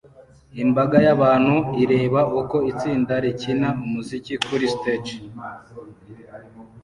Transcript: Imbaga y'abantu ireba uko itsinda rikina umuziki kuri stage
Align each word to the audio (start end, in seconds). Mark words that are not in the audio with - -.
Imbaga 0.63 0.97
y'abantu 1.05 1.55
ireba 1.83 2.21
uko 2.39 2.57
itsinda 2.71 3.13
rikina 3.23 3.69
umuziki 3.85 4.33
kuri 4.45 4.65
stage 4.75 5.15